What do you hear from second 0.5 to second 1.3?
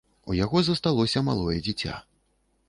засталося